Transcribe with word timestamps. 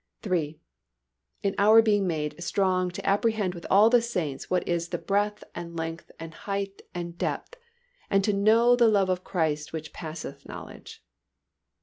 III. 0.25 0.59
_In 1.43 1.53
our 1.59 1.79
being 1.83 2.07
made 2.07 2.41
strong 2.43 2.89
to 2.89 3.07
apprehend 3.07 3.53
with 3.53 3.67
all 3.69 3.87
the 3.87 4.01
saints 4.01 4.49
what 4.49 4.67
is 4.67 4.89
the 4.89 4.97
breadth 4.97 5.43
and 5.53 5.75
length 5.77 6.09
and 6.19 6.33
height 6.33 6.81
and 6.95 7.19
depth, 7.19 7.53
and 8.09 8.23
to 8.23 8.33
know 8.33 8.75
the 8.75 8.87
love 8.87 9.09
of 9.09 9.23
Christ 9.23 9.73
which 9.73 9.93
passeth 9.93 10.43
knowledge. 10.47 11.03